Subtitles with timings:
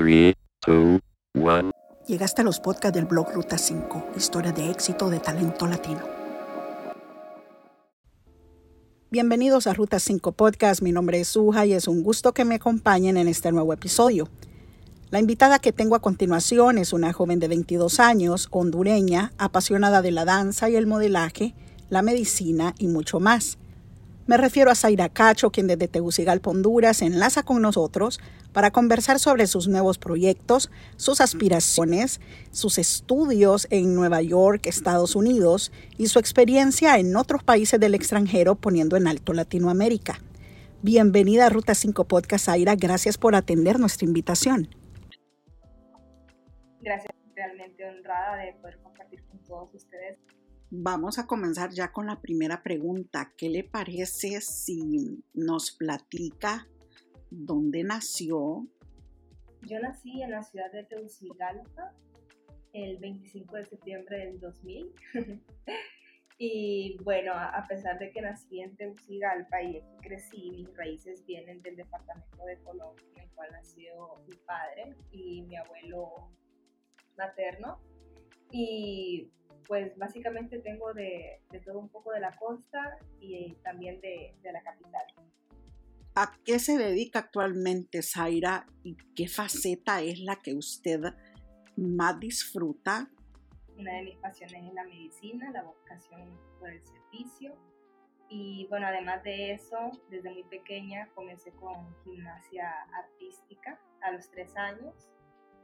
[0.00, 0.34] 3,
[0.66, 0.98] 2,
[1.34, 1.70] 1.
[2.06, 6.00] Llegaste a los podcasts del blog Ruta 5, historia de éxito de talento latino.
[9.10, 12.54] Bienvenidos a Ruta 5 Podcast, mi nombre es Suja y es un gusto que me
[12.54, 14.30] acompañen en este nuevo episodio.
[15.10, 20.12] La invitada que tengo a continuación es una joven de 22 años, hondureña, apasionada de
[20.12, 21.54] la danza y el modelaje,
[21.90, 23.58] la medicina y mucho más.
[24.26, 28.20] Me refiero a Zaira Cacho, quien desde Tegucigalpa, Honduras, se enlaza con nosotros
[28.52, 32.20] para conversar sobre sus nuevos proyectos, sus aspiraciones,
[32.50, 38.54] sus estudios en Nueva York, Estados Unidos y su experiencia en otros países del extranjero
[38.54, 40.20] poniendo en alto Latinoamérica.
[40.82, 42.74] Bienvenida a Ruta 5 Podcast, Zaira.
[42.76, 44.68] Gracias por atender nuestra invitación.
[46.80, 50.18] Gracias, realmente honrada de poder compartir con todos ustedes
[50.72, 53.32] Vamos a comenzar ya con la primera pregunta.
[53.36, 56.68] ¿Qué le parece si nos platica
[57.28, 58.68] dónde nació?
[59.62, 61.92] Yo nací en la ciudad de Tegucigalpa
[62.72, 64.94] el 25 de septiembre del 2000.
[66.38, 71.60] y bueno, a pesar de que nací en Tegucigalpa y aquí crecí, mis raíces vienen
[71.62, 76.30] del departamento de Colombia, en el cual nació mi padre y mi abuelo
[77.16, 77.80] materno.
[78.52, 79.32] Y
[79.70, 85.00] pues básicamente tengo de, todo un poco de la costa y también de, la capital.
[86.16, 91.00] ¿A qué se dedica actualmente Zaira y qué faceta es la que usted
[91.76, 93.08] más disfruta?
[93.78, 97.54] Una de mis pasiones es la medicina, la vocación por el servicio.
[98.28, 104.56] Y bueno, además de eso, desde muy pequeña comencé con gimnasia artística a los tres
[104.56, 105.08] años.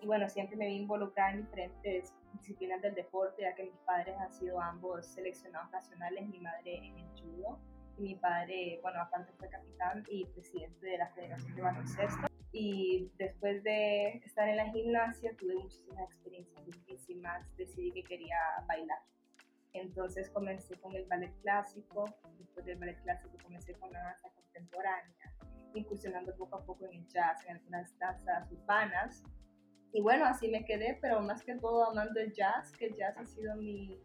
[0.01, 4.17] Y bueno, siempre me vi involucrada en diferentes disciplinas del deporte, ya que mis padres
[4.19, 7.59] han sido ambos seleccionados nacionales, mi madre en el judo
[7.99, 12.27] y mi padre, bueno, aparte fue capitán y presidente de la Federación de Baloncesto.
[12.53, 18.99] Y después de estar en la gimnasia tuve muchísimas experiencias muchísimas, decidí que quería bailar.
[19.73, 22.07] Entonces comencé con el ballet clásico,
[22.39, 25.35] después del ballet clásico comencé con la danza contemporánea,
[25.75, 29.23] incursionando poco a poco en el jazz, en algunas danzas urbanas
[29.93, 33.17] y bueno, así me quedé, pero más que todo amando el jazz, que el jazz
[33.17, 33.99] ha sido mi,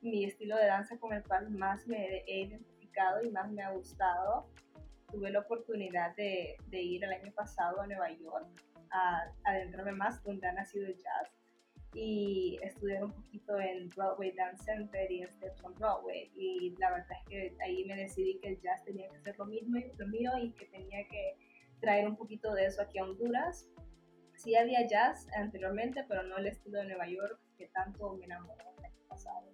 [0.00, 3.70] mi estilo de danza con el cual más me he identificado y más me ha
[3.70, 4.48] gustado.
[5.10, 8.48] Tuve la oportunidad de, de ir el año pasado a Nueva York
[8.90, 11.30] a, adentrarme más donde ha nacido el jazz
[11.94, 16.90] y estudiar un poquito en Broadway Dance Center y en Steps on Broadway y la
[16.90, 19.92] verdad es que ahí me decidí que el jazz tenía que ser lo mismo y
[19.98, 21.36] lo mío y que tenía que
[21.80, 23.68] traer un poquito de eso aquí a Honduras
[24.42, 28.74] sí había jazz anteriormente, pero no el estilo de Nueva York que tanto me enamoró
[28.78, 29.48] el año pasado.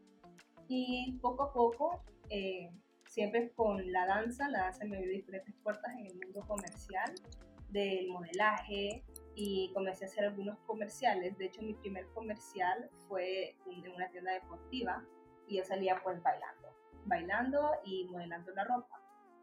[0.66, 2.70] Y poco a poco, eh,
[3.06, 7.14] siempre con la danza, la danza me abrió diferentes puertas en el mundo comercial,
[7.70, 9.04] del modelaje,
[9.34, 11.36] y comencé a hacer algunos comerciales.
[11.36, 15.04] De hecho, mi primer comercial fue en una tienda deportiva
[15.46, 16.68] y yo salía pues bailando,
[17.04, 18.97] bailando y modelando la ropa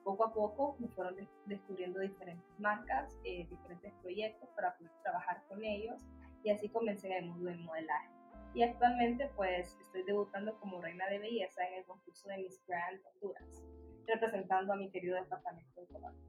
[0.05, 1.16] poco a poco me fueron
[1.47, 5.99] descubriendo diferentes marcas, eh, diferentes proyectos para poder trabajar con ellos
[6.43, 8.09] y así comencé en el mundo del modelaje.
[8.53, 13.01] Y actualmente pues estoy debutando como reina de belleza en el concurso de Miss Grand
[13.03, 13.66] Honduras,
[14.05, 16.25] representando a mi querido departamento de Colombia.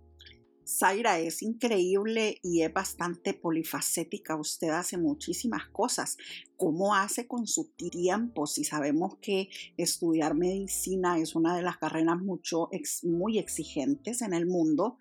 [0.67, 4.35] Zaira es increíble y es bastante polifacética.
[4.35, 6.19] Usted hace muchísimas cosas.
[6.57, 8.49] ¿Cómo hace con su tiempo?
[8.49, 12.69] Si sabemos que estudiar medicina es una de las carreras mucho,
[13.05, 14.99] muy exigentes en el mundo.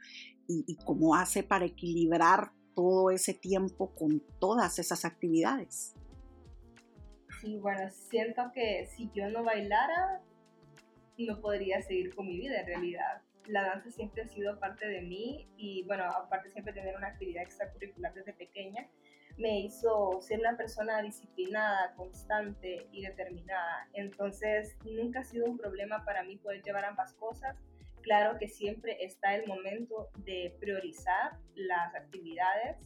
[0.48, 5.96] ¿Y, cómo hace para equilibrar todo ese tiempo con todas esas actividades?
[7.42, 10.22] Sí, bueno, siento que si yo no bailara,
[11.18, 15.02] no podría seguir con mi vida en realidad la danza siempre ha sido parte de
[15.02, 18.88] mí y bueno, aparte siempre tener una actividad extracurricular desde pequeña,
[19.38, 23.88] me hizo ser una persona disciplinada, constante y determinada.
[23.94, 27.58] Entonces nunca ha sido un problema para mí poder llevar ambas cosas.
[28.02, 32.78] Claro que siempre está el momento de priorizar las actividades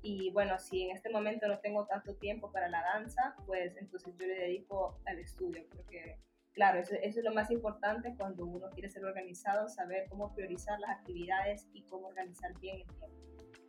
[0.00, 4.14] y bueno, si en este momento no tengo tanto tiempo para la danza, pues entonces
[4.16, 6.18] yo le dedico al estudio porque
[6.58, 10.90] claro, eso, es lo más importante cuando uno quiere ser organizado, saber cómo priorizar las
[10.90, 13.16] actividades y cómo organizar bien el tiempo.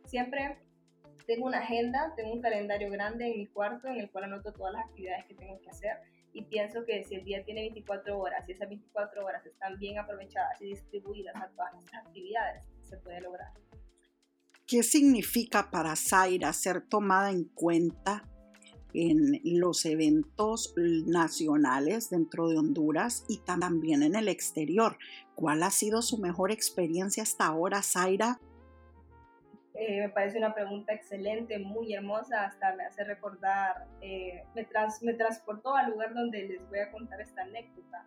[0.06, 0.58] Siempre
[1.24, 4.72] tengo una agenda, tengo un calendario grande en mi cuarto en el cual anoto todas
[4.72, 5.98] las actividades que tengo que hacer
[6.32, 9.96] y pienso que si el día tiene 24 horas y esas 24 horas están bien
[9.96, 13.52] aprovechadas y distribuidas a todas nuestras actividades, se puede lograr.
[14.66, 18.24] ¿Qué significa para Zaira ser tomada en cuenta
[18.94, 24.98] en los eventos nacionales dentro de Honduras y también en el exterior.
[25.34, 28.38] ¿Cuál ha sido su mejor experiencia hasta ahora, Zaira?
[29.74, 34.68] Eh, me parece una pregunta excelente, muy hermosa, hasta me hace recordar, eh, me,
[35.02, 38.04] me transportó al lugar donde les voy a contar esta anécdota.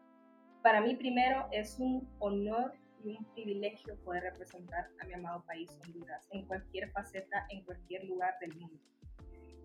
[0.62, 5.70] Para mí primero es un honor y un privilegio poder representar a mi amado país
[5.84, 8.80] Honduras en cualquier faceta, en cualquier lugar del mundo.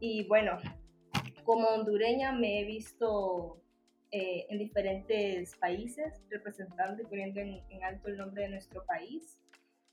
[0.00, 0.58] Y bueno,
[1.48, 3.58] como hondureña me he visto
[4.10, 9.40] eh, en diferentes países representando y poniendo en, en alto el nombre de nuestro país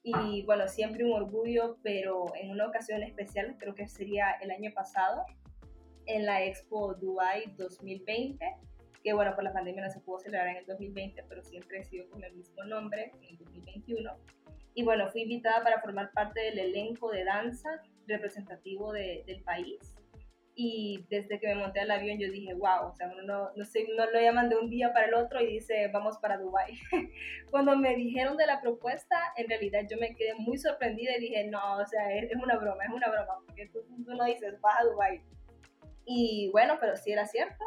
[0.03, 4.71] y bueno, siempre un orgullo, pero en una ocasión especial, creo que sería el año
[4.73, 5.23] pasado,
[6.07, 8.45] en la Expo Dubai 2020,
[9.01, 11.83] que bueno, por la pandemia no se pudo celebrar en el 2020, pero siempre he
[11.85, 14.11] sido con el mismo nombre en el 2021.
[14.73, 19.95] Y bueno, fui invitada para formar parte del elenco de danza representativo de, del país
[20.57, 23.65] y desde que me monté al avión yo dije, wow, o sea, uno no, no,
[23.65, 26.79] sé, no lo llaman de un día para el otro y dice, vamos para Dubai.
[27.51, 31.43] Cuando me dijeron de la propuesta, en realidad yo me quedé muy sorprendida y dije,
[31.47, 34.85] no, o sea, es, una broma, es una broma, porque tú, no dices, vas a
[34.85, 35.21] Dubai.
[36.05, 37.65] Y bueno, pero sí era cierto.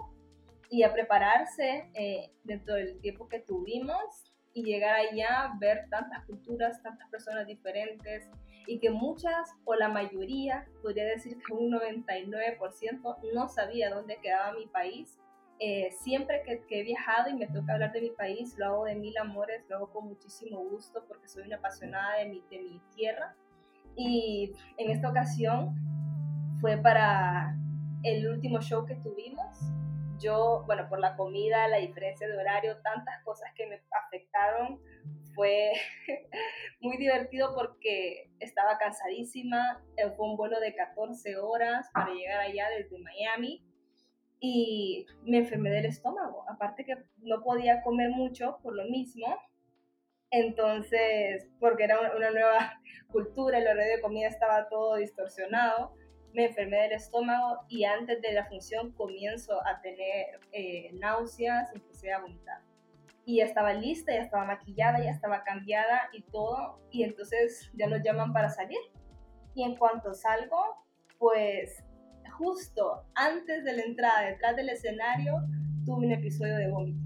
[0.70, 6.82] Y a prepararse eh, dentro del tiempo que tuvimos y llegar allá, ver tantas culturas,
[6.82, 8.30] tantas personas diferentes,
[8.68, 14.52] y que muchas o la mayoría, podría decir que un 99% no sabía dónde quedaba
[14.52, 15.18] mi país.
[15.58, 18.94] Eh, siempre que, he viajado y me toca hablar de mi país, lo hago de
[18.94, 22.82] mil amores, lo hago con muchísimo gusto porque soy una apasionada de mi, de mi
[22.94, 23.34] tierra.
[23.96, 25.74] Y en esta ocasión
[26.60, 27.56] fue para
[28.02, 29.58] el último show que tuvimos.
[30.20, 34.78] Yo, bueno, por la comida, la diferencia de horario, tantas cosas que me afectaron,
[35.38, 35.70] fue
[36.80, 42.68] muy divertido porque estaba cansadísima, eh, fue un vuelo de 14 horas para llegar allá
[42.76, 43.64] desde Miami
[44.40, 49.28] y me enfermé del estómago, aparte que no podía comer mucho por lo mismo,
[50.30, 52.80] entonces, porque era una nueva
[53.12, 55.94] cultura, el horario de comida estaba todo distorsionado,
[56.32, 62.12] me enfermé del estómago y antes de la función comienzo a tener eh, náuseas, empecé
[62.12, 62.67] a vomitar
[63.28, 67.86] y ya estaba lista, ya estaba maquillada, ya estaba cambiada y todo, y entonces ya
[67.86, 68.78] nos llaman para salir.
[69.54, 70.58] Y en cuanto salgo,
[71.18, 71.84] pues
[72.38, 75.34] justo antes de la entrada, detrás del escenario,
[75.84, 76.98] tuve un episodio de vómito.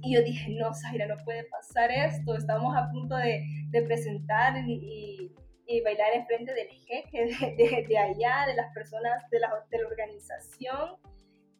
[0.00, 4.56] Y yo dije, no, Zaira, no puede pasar esto, estamos a punto de, de presentar
[4.66, 5.34] y,
[5.66, 7.26] y, bailar en frente del jefe
[7.58, 10.96] de, de, allá, de las personas de la, de la organización.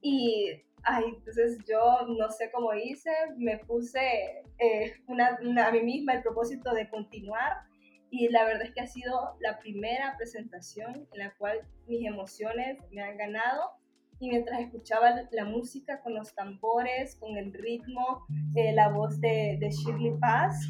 [0.00, 5.36] Y Ay, entonces yo no sé cómo hice, me puse eh, una,
[5.66, 7.64] a mí misma el propósito de continuar
[8.08, 12.78] y la verdad es que ha sido la primera presentación en la cual mis emociones
[12.92, 13.72] me han ganado
[14.20, 18.24] y mientras escuchaba la música con los tambores, con el ritmo,
[18.54, 20.68] eh, la voz de, de, Shirley Paz,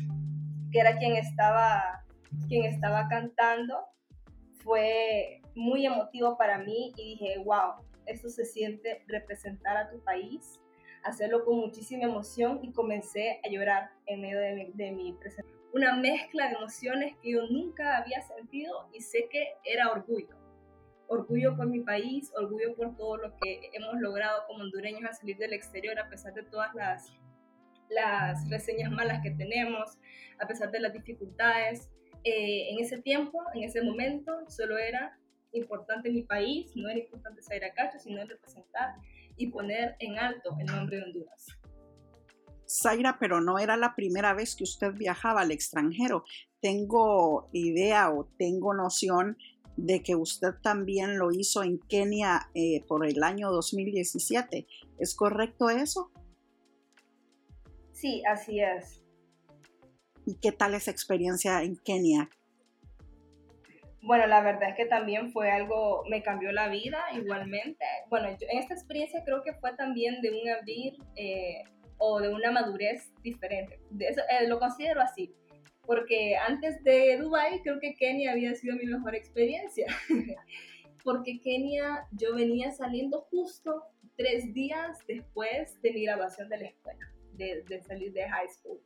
[0.73, 2.07] que era quien estaba,
[2.49, 3.85] quien estaba cantando,
[4.65, 10.61] fue muy emotivo para mí y dije, wow, esto se siente representar a tu país,
[11.05, 15.56] hacerlo con muchísima emoción y comencé a llorar en medio de mi, de presentación.
[15.73, 20.37] Una mezcla de emociones que yo nunca había sentido y sé que era orgullo.
[21.08, 25.37] Orgullo por mi país, orgullo por todo lo que hemos logrado como hondureños a salir
[25.37, 27.12] del exterior a pesar de todas las,
[27.91, 29.99] las reseñas malas que tenemos,
[30.41, 31.91] a pesar de las dificultades.
[32.25, 35.17] Eh, en ese tiempo, en ese momento, solo era
[35.56, 38.94] importante en mi país, no era importante salir a Cacho, sino representar
[39.36, 41.46] y poner en alto el nombre de Honduras.
[42.69, 46.25] Zaira, pero no era la primera vez que usted viajaba al extranjero.
[46.60, 49.36] Tengo idea o tengo noción
[49.77, 54.67] de que usted también lo hizo en Kenia eh, por el año 2017.
[54.98, 56.10] ¿Es correcto eso?
[57.93, 59.03] Sí, así es.
[60.25, 62.29] ¿Y qué tal esa experiencia en Kenia?
[64.03, 67.84] Bueno, la verdad es que también fue algo, me cambió la vida igualmente.
[68.08, 71.65] Bueno, en esta experiencia creo que fue también de un abrir eh,
[71.98, 73.81] o de una madurez diferente.
[73.91, 75.34] De eso, eh, lo considero así,
[75.84, 79.86] porque antes de Dubai creo que Kenia había sido mi mejor experiencia,
[81.05, 83.82] porque Kenia yo venía saliendo justo
[84.17, 88.81] tres días después de mi graduación de la escuela, de, de salir de high school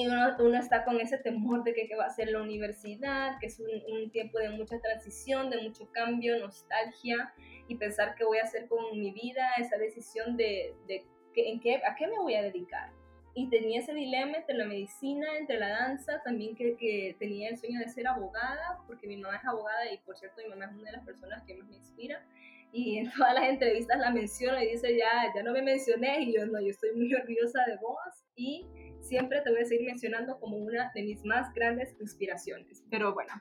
[0.00, 3.38] y uno, uno, está con ese temor de que, que, va a ser la universidad,
[3.38, 7.34] que es un, un, tiempo de mucha transición, de mucho cambio, nostalgia
[7.68, 11.04] y pensar qué voy a hacer con mi vida, esa decisión de, de
[11.34, 12.92] que, en qué, a qué me voy a dedicar.
[13.34, 17.58] Y tenía ese dilema entre la medicina, entre la danza, también que, que tenía el
[17.58, 20.72] sueño de ser abogada, porque mi mamá es abogada y por cierto mi mamá es
[20.72, 22.24] una de las personas que más me inspira.
[22.72, 26.32] Y en todas las entrevistas la menciono y dice ya, ya no me mencioné y
[26.34, 28.66] yo no, yo estoy muy orgullosa de vos y
[29.00, 32.84] siempre te voy a seguir mencionando como una de mis más grandes inspiraciones.
[32.90, 33.32] Pero bueno,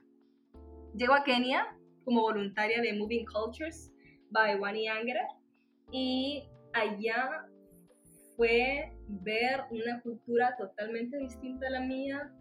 [0.96, 3.92] llego a Kenia como voluntaria de Moving Cultures
[4.32, 5.28] by Wani Angere
[5.92, 7.46] y allá
[8.36, 12.34] fue ver una cultura totalmente distinta a la mía.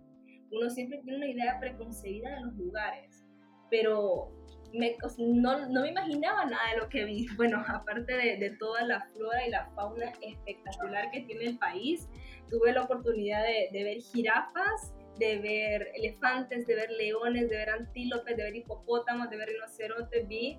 [0.50, 3.26] Uno siempre tiene una idea preconcebida de los lugares,
[3.70, 4.32] pero
[4.72, 7.26] me, no, no, me imaginaba nada de lo que vi.
[7.36, 12.08] Bueno, aparte de, de, toda la flora y la fauna espectacular que tiene el país,
[12.50, 17.70] tuve la oportunidad de, de, ver jirafas, de ver elefantes, de ver leones, de ver
[17.70, 20.28] antílopes, de ver hipopótamos, de ver rinocerontes.
[20.28, 20.58] Vi,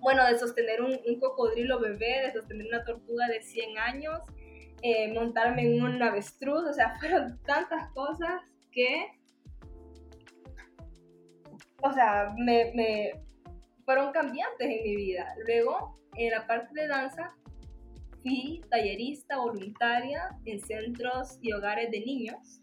[0.00, 4.20] bueno, de sostener un, un cocodrilo bebé, de sostener una tortuga de 100 años,
[4.82, 9.06] eh, montarme en un avestruz, o sea, fueron tantas cosas que,
[11.82, 13.25] o sea, me, me
[13.86, 15.34] fueron cambiantes en mi vida.
[15.46, 17.34] Luego, en la parte de danza,
[18.20, 22.60] fui tallerista voluntaria en centros y hogares de niños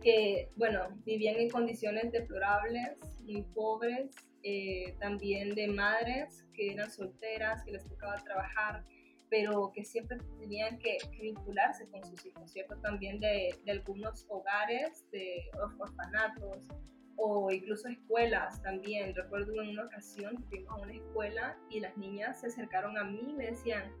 [0.00, 7.64] que, bueno, vivían en condiciones deplorables, muy pobres, eh, también de madres que eran solteras,
[7.64, 8.84] que les tocaba trabajar,
[9.30, 12.76] pero que siempre tenían que, vincularse con sus hijos, ¿cierto?
[12.82, 15.50] También de, de algunos hogares, de
[15.80, 16.68] orfanatos
[17.16, 19.14] o incluso escuelas también.
[19.14, 23.04] Recuerdo en una ocasión que fuimos a una escuela y las niñas se acercaron a
[23.04, 23.92] mí y me decían,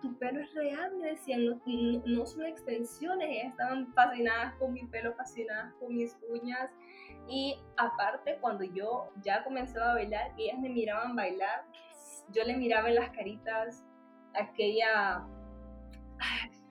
[0.00, 1.60] tu pelo es real, me decían, no,
[2.06, 6.70] no, son extensiones, ellas estaban fascinadas con mi pelo, fascinadas con mis uñas.
[7.28, 11.64] Y aparte, cuando yo ya comenzaba a bailar, ellas me miraban bailar,
[12.32, 13.84] yo le miraba en las caritas
[14.34, 15.26] aquella,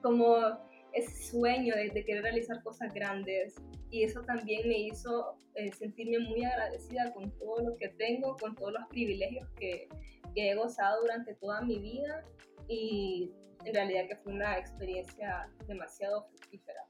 [0.02, 0.67] como
[0.98, 3.54] ese sueño de, de querer realizar cosas grandes.
[3.90, 8.54] Y eso también me hizo eh, sentirme muy agradecida con todo lo que tengo, con
[8.54, 9.88] todos los privilegios que,
[10.36, 12.22] he gozado durante toda mi vida
[12.68, 13.28] y
[13.64, 16.80] en realidad que fue una experiencia demasiado fructífera.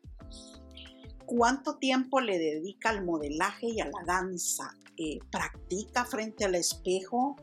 [1.24, 4.76] ¿Cuánto tiempo le dedica al modelaje y a la danza?
[4.98, 7.36] Eh, ¿Practica frente al espejo?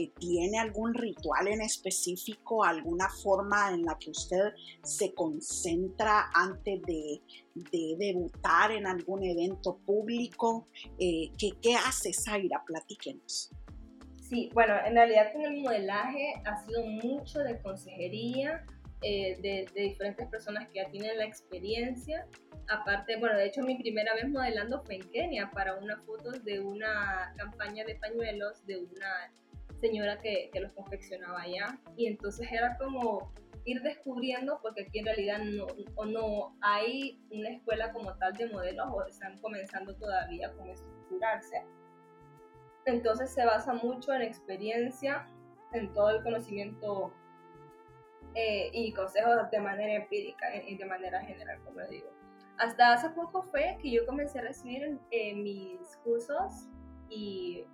[0.00, 6.80] Eh, ¿Tiene algún ritual en específico, alguna forma en la que usted se concentra antes
[6.82, 7.20] de,
[7.54, 10.66] de debutar en algún evento público?
[10.98, 12.62] Eh, ¿qué, ¿Qué hace Zaira?
[12.64, 13.50] Platíquenos.
[14.16, 18.64] Sí, bueno, en realidad con el modelaje ha sido mucho de consejería,
[19.02, 22.26] eh, de, de, diferentes personas que ya tienen la experiencia.
[22.68, 26.60] Aparte, bueno, de hecho mi primera vez modelando fue en Kenia para unas fotos de
[26.60, 29.30] una campaña de pañuelos de una
[29.80, 31.78] señora que, los confeccionaba allá.
[31.96, 33.32] Y entonces era como
[33.64, 38.48] ir descubriendo, porque aquí en realidad no, o no hay una escuela como tal de
[38.48, 41.62] modelos o están comenzando todavía con estructurarse
[42.86, 45.26] entonces se basa mucho en experiencia,
[45.72, 47.12] en todo el conocimiento
[48.34, 52.08] eh, y consejos de manera empírica y de manera general, como digo.
[52.58, 56.68] Hasta hace poco fue que yo comencé a recibir eh, mis cursos
[57.08, 57.64] y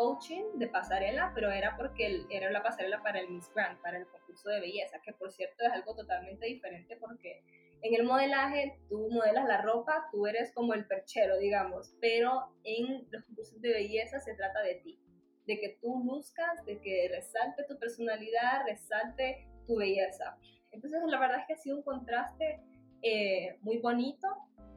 [0.00, 4.06] coaching de pasarela, pero era porque era la pasarela para el Miss Grand, para el
[4.06, 7.44] concurso de belleza, que por cierto es algo totalmente diferente porque
[7.82, 13.06] en el modelaje tú modelas la ropa, tú eres como el perchero, digamos, pero en
[13.10, 14.98] los concursos de belleza se trata de ti,
[15.46, 20.38] de que tú luzcas, de que resalte tu personalidad, resalte tu belleza.
[20.70, 22.62] Entonces la verdad es que ha sido un contraste
[23.02, 24.28] eh, muy bonito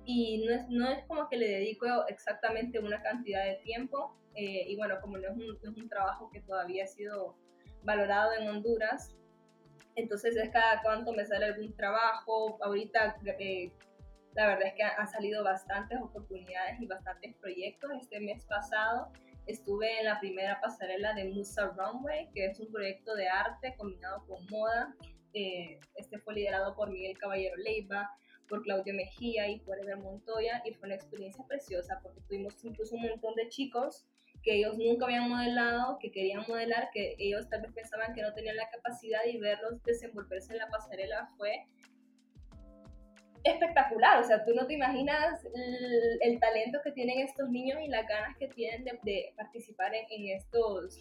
[0.03, 4.65] y no es, no es como que le dedico exactamente una cantidad de tiempo eh,
[4.67, 7.35] y bueno, como no es, un, trabajo que todavía ha sido
[7.83, 9.15] valorado en Honduras,
[9.95, 12.57] entonces es cada cuánto me sale algún trabajo.
[12.63, 13.71] Ahorita eh,
[14.33, 17.91] la verdad es que han salido bastantes oportunidades y bastantes proyectos.
[18.01, 19.11] Este mes pasado
[19.45, 24.25] estuve en la primera pasarela de Musa Runway, que es un proyecto de arte combinado
[24.25, 24.95] con moda.
[25.33, 28.09] Eh, este fue liderado por Miguel Caballero Leiva,
[28.49, 32.95] por Claudio Mejía y por Eber Montoya y fue una experiencia preciosa porque tuvimos incluso
[32.95, 34.05] un montón de chicos
[34.43, 38.33] que ellos nunca habían modelado, que querían modelar, que ellos tal vez pensaban que no
[38.33, 41.65] tenían la capacidad y verlos desenvolverse en la pasarela fue
[43.43, 44.21] espectacular.
[44.21, 45.45] O sea, tú no te imaginas
[46.21, 50.99] el, talento que tienen estos niños y las ganas que tienen de, participar en, estos,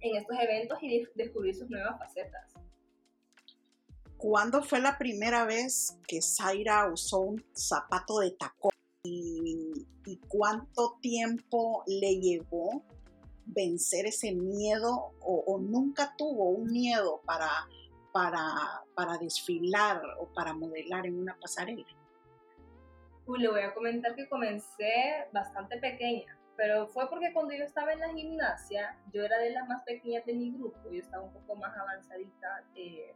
[0.00, 2.52] en estos eventos y descubrir sus nuevas facetas.
[4.16, 8.72] ¿Cuándo fue la primera vez que Zaira usó un zapato de tacón?
[9.04, 9.61] y,
[10.28, 12.82] cuánto tiempo le llevó
[13.46, 17.48] vencer ese miedo o, nunca tuvo un miedo para,
[18.12, 18.40] para,
[18.94, 21.86] para, desfilar o para modelar en una pasarela?
[23.26, 27.92] Uy, le voy a comentar que comencé bastante pequeña, pero fue porque cuando yo estaba
[27.92, 31.32] en la gimnasia, yo era de las más pequeñas de mi grupo, yo estaba un
[31.32, 33.14] poco más avanzadita eh,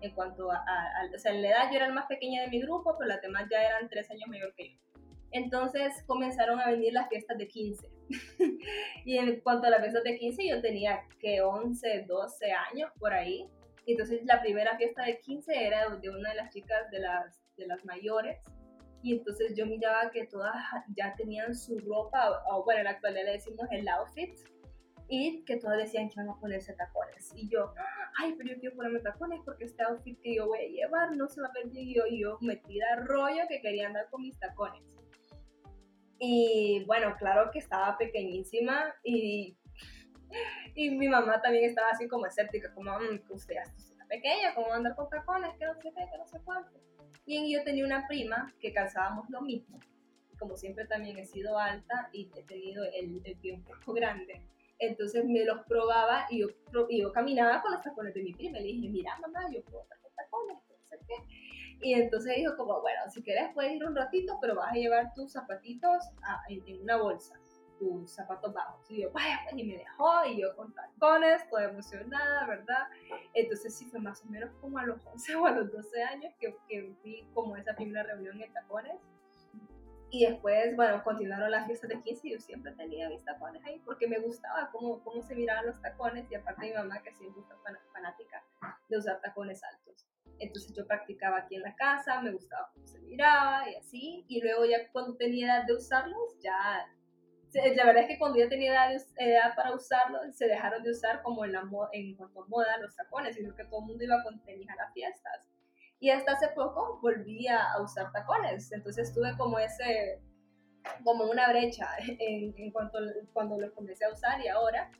[0.00, 2.48] en cuanto a, a, o sea, en la edad yo era la más pequeña de
[2.48, 4.87] mi grupo, pero las demás ya eran tres años mayor que yo.
[5.32, 7.88] Entonces comenzaron a venir las fiestas de 15.
[9.04, 13.12] y en cuanto a las fiestas de 15, yo tenía que 11, 12 años por
[13.12, 13.46] ahí.
[13.86, 17.66] Entonces la primera fiesta de 15 era de una de las chicas de las, de
[17.66, 18.38] las mayores.
[19.02, 20.56] Y entonces yo miraba que todas
[20.96, 24.36] ya tenían su ropa, o bueno, en la actualidad le decimos el outfit,
[25.08, 27.32] y que todas decían que iban a ponerse tacones.
[27.34, 27.72] Y yo,
[28.18, 31.28] ay, pero yo quiero ponerme tacones porque este outfit que yo voy a llevar no
[31.28, 31.88] se va a ver bien.
[31.88, 34.82] Y yo, yo metida rollo que quería andar con mis tacones.
[36.18, 39.56] Y bueno, claro que estaba pequeñísima y,
[40.74, 44.72] y mi mamá también estaba así como escéptica, como, mmm, usted ya está pequeña, ¿cómo
[44.72, 45.56] andar con tacones?
[45.58, 46.80] Que no sé qué, que no sé cuánto.
[47.24, 49.78] Y yo tenía una prima que calzábamos lo mismo.
[50.38, 54.42] Como siempre también he sido alta y he tenido el, el pie un poco grande.
[54.78, 56.48] Entonces me los probaba y yo,
[56.88, 58.58] y yo caminaba con los tacones de mi prima.
[58.58, 61.14] Le dije, mira mamá, yo puedo andar con tacones, no sé qué.
[61.80, 65.14] Y entonces dijo como, bueno, si quieres puedes ir un ratito, pero vas a llevar
[65.14, 66.04] tus zapatitos
[66.48, 67.38] en, una bolsa,
[67.78, 68.90] tus zapatos bajos.
[68.90, 72.88] Y yo, vaya, pues, y me dejó, y yo con tacones, toda emocionada, ¿verdad?
[73.32, 76.34] Entonces sí fue más o menos como a los 11 o a los 12 años
[76.40, 78.96] que, que fui como esa primera reunión en tacones.
[80.10, 83.78] Y después, bueno, continuaron las fiestas de 15 y yo siempre tenía mis tacones ahí
[83.84, 87.42] porque me gustaba cómo, cómo se miraban los tacones y aparte mi mamá que siempre
[87.42, 87.56] fue
[87.92, 88.42] fanática
[88.88, 90.07] de usar tacones altos.
[90.38, 94.24] Entonces yo practicaba aquí en la casa, me gustaba cómo se miraba y así.
[94.28, 96.86] Y luego ya cuando tenía edad de usarlos, ya...
[97.54, 101.22] La verdad es que cuando ya tenía edad, edad para usarlos, se dejaron de usar
[101.22, 104.22] como en, la, en cuanto a moda los tacones, sino que todo el mundo iba
[104.22, 105.48] con tenis a las fiestas.
[105.98, 108.70] Y hasta hace poco volví a usar tacones.
[108.70, 110.20] Entonces tuve como ese,
[111.02, 112.98] como una brecha en, en cuanto
[113.32, 114.90] cuando los comencé a usar y ahora.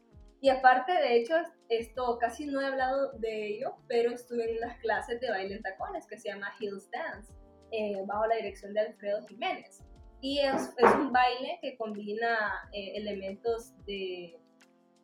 [0.41, 1.35] Y aparte, de hecho,
[1.69, 5.63] esto casi no he hablado de ello, pero estuve en unas clases de baile en
[5.63, 7.33] tacones que se llama Hills Dance,
[7.73, 9.83] eh, bajo la dirección de Alfredo Jiménez.
[10.21, 14.39] Y es, es un baile que combina eh, elementos de,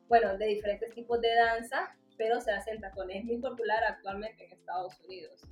[0.08, 3.18] bueno, de diferentes tipos de danza, pero se hace en tacones.
[3.18, 5.42] Es muy popular actualmente en Estados Unidos.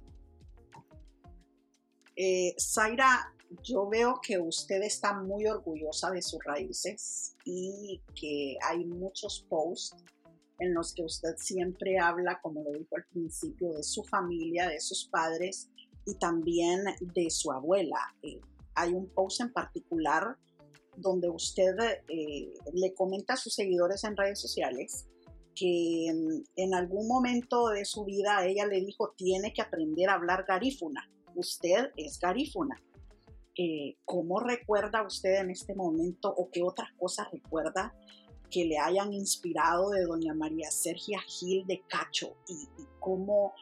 [2.17, 8.85] Eh, Zaira, yo veo que usted está muy orgullosa de sus raíces y que hay
[8.85, 9.97] muchos posts
[10.59, 14.81] en los que usted siempre habla, como lo dijo al principio, de su familia, de
[14.81, 15.69] sus padres
[16.07, 18.15] y también de su abuela.
[18.23, 18.41] Eh,
[18.75, 20.37] hay un post en particular
[20.97, 21.75] donde usted
[22.09, 25.07] eh, le comenta a sus seguidores en redes sociales
[25.55, 30.15] que en, en, algún momento de su vida ella le dijo tiene que aprender a
[30.15, 32.81] hablar garífuna usted es garífuna.
[33.57, 37.95] Eh, ¿Cómo recuerda usted en este momento o qué otras cosas recuerda
[38.51, 42.69] que le hayan inspirado de doña María Sergia Gil de Cacho y,
[43.01, 43.53] cómo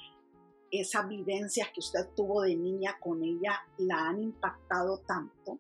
[0.70, 5.58] esas vivencias que usted tuvo de niña con ella la han impactado tanto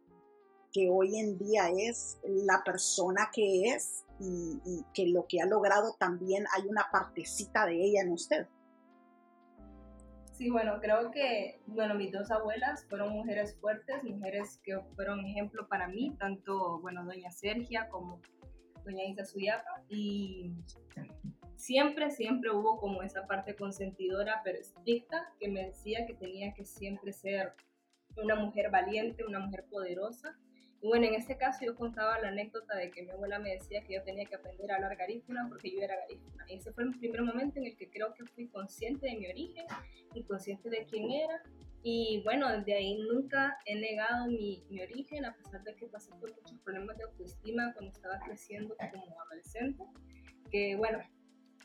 [0.72, 5.46] que hoy en día es la persona que es y, y que lo que ha
[5.46, 8.46] logrado también hay una partecita de ella en usted?
[10.40, 15.68] Sí, bueno, creo que, bueno, mis dos abuelas fueron mujeres fuertes, mujeres que fueron ejemplo
[15.68, 18.22] para mí, tanto, bueno, doña Sergia como
[18.82, 20.54] doña Isa Suyapa, y
[21.56, 26.64] siempre, siempre hubo como esa parte consentidora, pero estricta, que me decía que tenía que
[26.64, 27.52] siempre ser
[28.16, 30.38] una mujer valiente, una mujer poderosa,
[30.82, 33.94] bueno, en este caso yo contaba la anécdota de que mi abuela me decía que
[33.94, 36.46] yo tenía que aprender a hablar garífuna porque yo era garífuna.
[36.48, 39.26] Y ese fue el primer momento en el que creo que fui consciente de mi
[39.26, 39.66] origen
[40.14, 41.42] y consciente de quién era.
[41.82, 46.10] Y bueno, desde ahí nunca he negado mi, mi origen, a pesar de que pasé
[46.18, 49.84] por muchos problemas de autoestima cuando estaba creciendo como adolescente.
[50.50, 50.98] Que bueno,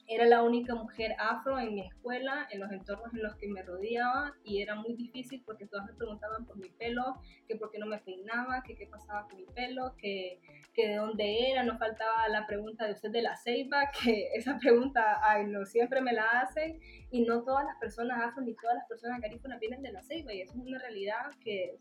[0.08, 3.64] era la única mujer afro en mi escuela, en los entornos en los que me
[3.64, 7.80] rodeaba y era muy difícil porque todas me preguntaban por mi pelo, que por qué
[7.80, 10.40] no me peinaba, que qué pasaba con mi pelo, que,
[10.74, 14.58] que de dónde era, no faltaba la pregunta de usted de la ceiba, que esa
[14.60, 18.88] pregunta, ay, siempre me la hacen y no todas las personas afro ni todas las
[18.88, 21.80] personas garífunas vienen de la ceiba y eso es una realidad que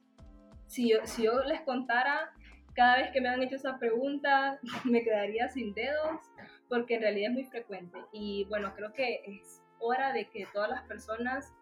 [0.67, 2.33] si yo, si yo les contara
[2.75, 6.21] cada vez que me han hecho esa pregunta me quedaría sin dedos
[6.69, 7.99] porque en realidad es muy frecuente.
[8.13, 11.55] Y bueno, creo que es hora de que todas las personas,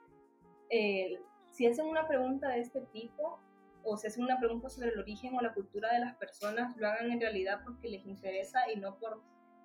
[0.71, 1.21] eh,
[1.51, 3.39] si hacen una pregunta de este tipo,
[3.85, 6.87] o si hacen una pregunta sobre el origen o la cultura de las personas, lo
[6.87, 9.21] hagan en realidad porque les interesa y no por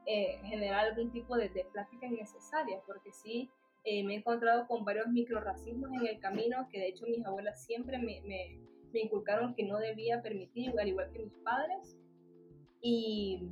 [0.05, 1.65] eh, generar algún tipo de, de,
[2.01, 3.49] innecesaria, porque sí,
[3.83, 7.63] eh, me he encontrado con varios microracismos en el camino, que de hecho mis abuelas
[7.63, 8.21] siempre me,
[8.97, 11.97] me inculcaron que no debía permitir, al igual que mis padres.
[12.81, 13.49] Y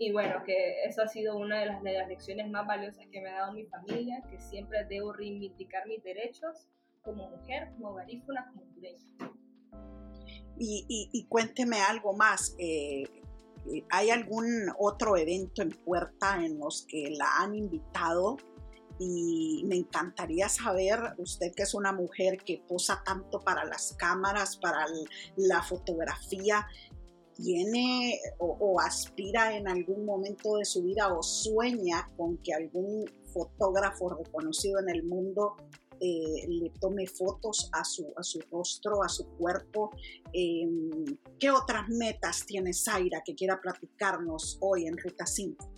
[0.00, 3.20] y bueno, que eso ha sido una de las, de las lecciones más valiosas que
[3.20, 6.68] me ha dado mi familia, que siempre debo reivindicar mis derechos
[7.02, 9.04] como mujer, como garífuna, como hondureña.
[10.56, 12.54] Y, cuénteme algo más.
[12.58, 13.04] Eh,
[13.90, 14.46] ¿Hay algún
[14.78, 18.36] otro evento en puerta en los que la han invitado?
[18.98, 24.56] Y me encantaría saber, usted que es una mujer que posa tanto para las cámaras,
[24.56, 24.86] para
[25.36, 26.66] la fotografía,
[27.38, 34.10] tiene o, aspira en algún momento de su vida o sueña con que algún fotógrafo
[34.10, 35.54] reconocido en el mundo
[36.00, 39.90] eh, le tome fotos a su, a su rostro, a su cuerpo.
[40.32, 45.77] Em, ¿Qué otras metas tiene Zaira que quiera platicarnos hoy en Ruta 5?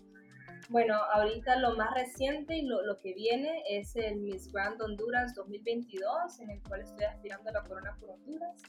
[0.70, 6.38] Bueno, ahorita lo más reciente y lo, que viene es el Miss Grand Honduras 2022,
[6.38, 8.62] en el cual estoy aspirando a la corona por Honduras.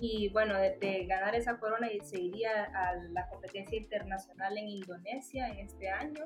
[0.00, 5.60] Y bueno, de, ganar esa corona se iría a la competencia internacional en Indonesia en
[5.60, 6.24] este año.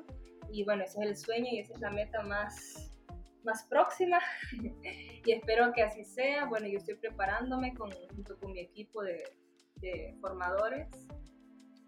[0.51, 2.97] Y bueno, ese es el sueño y esa es la meta más,
[3.43, 4.17] más próxima.
[5.25, 6.45] y espero que así sea.
[6.45, 10.87] Bueno, yo estoy preparándome con, junto con mi equipo de formadores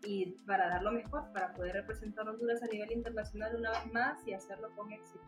[0.04, 4.28] y para dar lo mejor, para poder representar Honduras a nivel internacional una vez más
[4.28, 5.24] y hacerlo con éxito.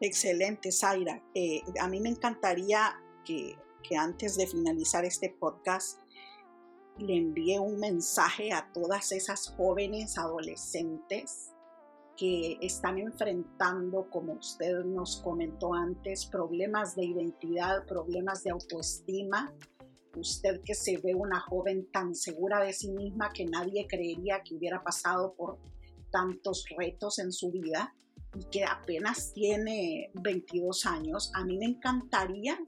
[0.00, 1.22] Excelente, Zaira.
[1.34, 6.00] Eh, a mí me encantaría que que antes de finalizar este podcast
[6.98, 11.52] le envíe un mensaje a todas esas jóvenes adolescentes
[12.16, 19.54] que están enfrentando, como usted nos comentó antes, problemas de identidad, problemas de autoestima.
[20.16, 24.56] Usted que se ve una joven tan segura de sí misma que nadie creería que
[24.56, 25.58] hubiera pasado por
[26.10, 27.94] tantos retos en su vida
[28.34, 32.58] y que apenas tiene 22 años, a mí me encantaría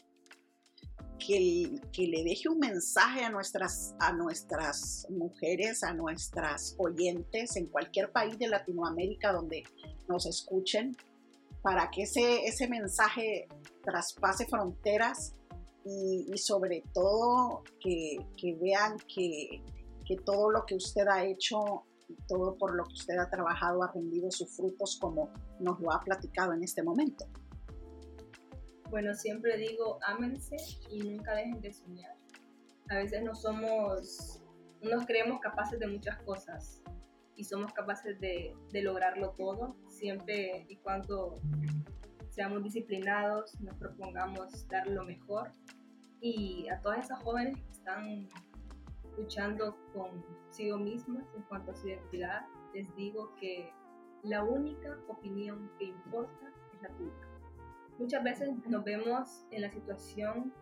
[1.18, 8.10] que, le deje un mensaje a nuestras, a nuestras mujeres, a nuestras oyentes en cualquier
[8.10, 9.62] país de Latinoamérica donde
[10.08, 10.96] nos escuchen,
[11.62, 13.46] para que ese, ese mensaje
[13.84, 15.34] traspase fronteras
[15.84, 19.62] y, sobre todo que, que vean que,
[20.06, 21.84] que, todo lo que usted ha hecho,
[22.28, 26.00] todo por lo que usted ha trabajado ha rendido sus frutos como nos lo ha
[26.00, 27.26] platicado en este momento.
[28.90, 30.56] Bueno, siempre digo, ámense
[30.90, 32.14] y nunca dejen de soñar.
[32.90, 34.42] A veces no somos,
[34.82, 36.82] no nos creemos capaces de muchas cosas
[37.34, 41.40] y somos capaces de, de lograrlo todo, siempre y cuando
[42.32, 45.50] seamos disciplinados, nos propongamos dar lo mejor.
[46.20, 48.28] Y a todas esas jóvenes que están
[49.16, 53.72] luchando consigo mismas en cuanto a su identidad, les digo que
[54.22, 57.32] la única opinión que importa es la tuya
[57.98, 60.52] muchas veces nos vemos en la situación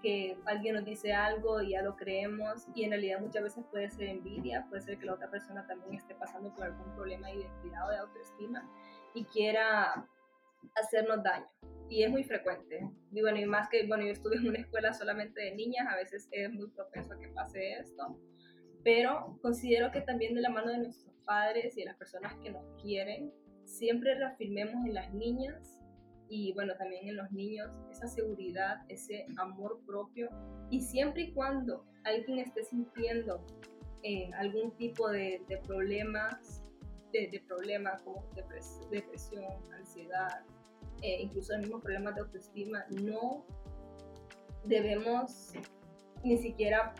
[0.00, 3.90] que alguien nos dice algo y ya lo creemos y en realidad muchas veces puede
[3.90, 7.34] ser envidia, puede ser que la otra persona también esté pasando por algún problema de
[7.34, 8.66] identidad o de autoestima
[9.14, 10.08] y quiera
[10.74, 11.46] hacernos daño.
[11.88, 12.86] Y es muy frecuente.
[13.12, 15.96] Y bueno, y más que, bueno, yo estuve en una escuela solamente de niñas, a
[15.96, 18.20] veces es muy propenso a que pase esto.
[18.84, 22.50] Pero considero que también de la mano de nuestros padres y de las personas que
[22.50, 23.32] nos quieren,
[23.64, 25.78] siempre reafirmemos en las niñas
[26.30, 30.28] y bueno, también en los niños, esa seguridad, ese amor propio.
[30.70, 33.44] Y siempre y cuando alguien esté sintiendo
[34.02, 36.57] eh, algún tipo de, de problemas,
[37.12, 38.24] de, de, problemas como
[38.90, 40.44] depresión, ansiedad,
[41.02, 43.44] eh, incluso los mismos problemas de autoestima, no
[44.64, 45.52] debemos
[46.24, 46.94] ni siquiera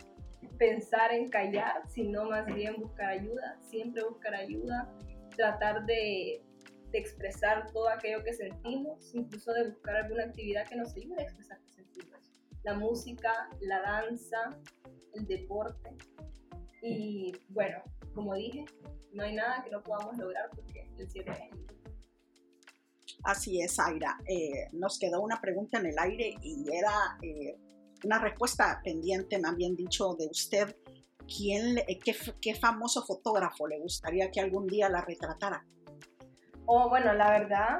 [0.57, 4.89] pensar en callar, sino más bien buscar ayuda, siempre buscar ayuda,
[5.35, 6.41] tratar de
[6.91, 11.23] de expresar todo aquello que sentimos, incluso de buscar alguna actividad que nos ayude a
[11.23, 12.19] expresar que sentimos.
[12.63, 14.59] La música, la danza,
[15.13, 15.89] el deporte.
[16.81, 17.81] Y bueno,
[18.13, 18.65] como dije,
[19.13, 21.39] no hay nada que no podamos lograr porque el cielo es
[23.23, 24.17] Así es, Aira.
[24.25, 27.57] Eh, nos quedó una pregunta en el aire y era eh,
[28.03, 30.75] una respuesta pendiente, me habían dicho de usted.
[31.27, 35.63] ¿Quién, qué, ¿Qué famoso fotógrafo le gustaría que algún día la retratara?
[36.65, 37.79] O bueno, la verdad,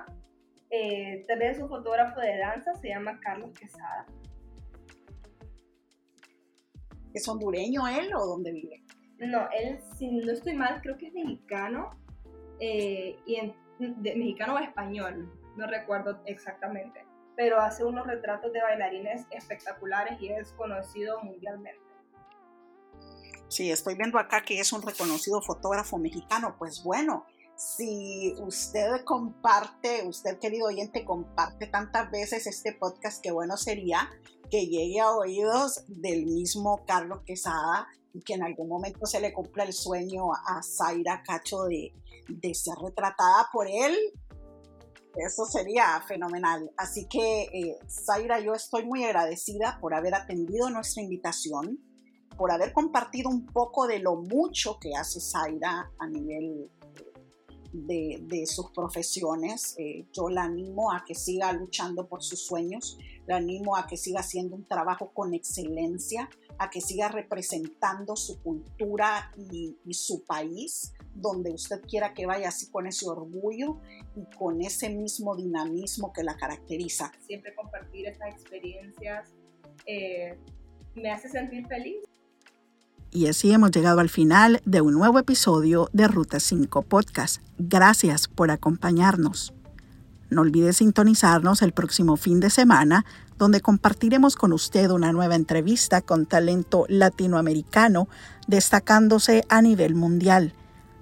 [0.70, 4.06] eh, tal vez un fotógrafo de danza, se llama Carlos Quesada.
[7.14, 8.84] ¿Es hondureño él o dónde vive?
[9.20, 11.90] No, él, si no estoy mal, creo que es mexicano,
[12.60, 17.06] eh, y de, mexicano o español, no recuerdo exactamente,
[17.36, 21.82] pero hace unos retratos de bailarines espectaculares y es conocido mundialmente.
[23.50, 30.08] Sí, estoy viendo acá que es un reconocido fotógrafo mexicano, pues bueno, si usted comparte,
[30.08, 34.10] usted querido oyente, comparte tantas veces este podcast, qué bueno sería
[34.50, 39.34] que llegue a oídos del mismo Carlos Quesada y que en algún momento se le
[39.34, 41.94] cumpla el sueño a Zaira Cacho de,
[42.28, 43.96] de ser retratada por él
[45.16, 46.72] Eso sería fenomenal.
[46.78, 51.80] Así que, eh, Zaira, yo estoy muy agradecida por haber atendido nuestra invitación,
[52.38, 56.70] por haber compartido un poco de lo mucho que hace Zaira a nivel
[57.72, 59.76] de, sus profesiones.
[59.78, 63.98] Eh, yo la animo a que siga luchando por sus sueños, la animo a que
[63.98, 70.94] siga haciendo un trabajo con excelencia, a que siga representando su cultura y, su país,
[71.14, 73.80] donde usted quiera que vaya así con ese orgullo
[74.16, 77.12] y con ese mismo dinamismo que la caracteriza.
[77.26, 79.30] Siempre compartir esas experiencias
[79.86, 80.38] eh,
[80.96, 82.04] me hace sentir feliz
[83.12, 87.42] y así hemos llegado al final de un nuevo episodio de Ruta 5 Podcast.
[87.58, 89.54] Gracias por acompañarnos.
[90.30, 93.06] No olvide sintonizarnos el próximo fin de semana,
[93.38, 98.08] donde compartiremos con usted una nueva entrevista con talento latinoamericano
[98.48, 100.54] destacándose a nivel mundial.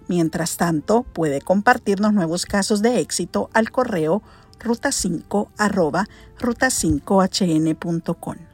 [0.07, 4.21] Mientras tanto, puede compartirnos nuevos casos de éxito al correo
[4.59, 5.49] ruta5
[6.39, 8.46] ruta5hn.com.